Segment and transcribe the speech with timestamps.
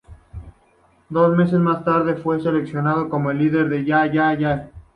[1.09, 4.71] Dos meses más tarde, fue seleccionado como el líder de Ya-Ya-yah.